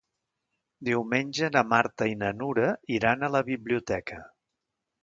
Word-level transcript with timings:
Diumenge 0.87 1.49
na 1.57 1.63
Marta 1.75 2.09
i 2.13 2.17
na 2.25 2.33
Nura 2.41 2.73
iran 2.99 3.29
a 3.29 3.31
la 3.39 3.45
biblioteca. 3.53 4.21